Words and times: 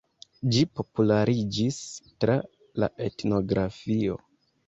Ĝi 0.53 0.61
populariĝis 0.79 1.77
tra 2.25 2.37
la 2.85 2.89
etnografio. 3.09 4.19